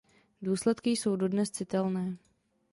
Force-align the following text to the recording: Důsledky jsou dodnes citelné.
Důsledky 0.41 0.89
jsou 0.89 1.15
dodnes 1.15 1.51
citelné. 1.51 2.17